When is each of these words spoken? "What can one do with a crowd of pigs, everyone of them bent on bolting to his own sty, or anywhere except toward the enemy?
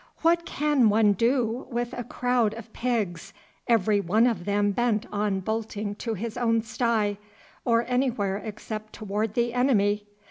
"What 0.23 0.47
can 0.47 0.89
one 0.89 1.13
do 1.13 1.67
with 1.69 1.93
a 1.93 2.03
crowd 2.03 2.55
of 2.55 2.73
pigs, 2.73 3.33
everyone 3.67 4.25
of 4.25 4.45
them 4.45 4.71
bent 4.71 5.05
on 5.13 5.41
bolting 5.41 5.93
to 5.97 6.15
his 6.15 6.37
own 6.37 6.63
sty, 6.63 7.19
or 7.65 7.85
anywhere 7.87 8.37
except 8.37 8.93
toward 8.93 9.35
the 9.35 9.53
enemy? 9.53 10.07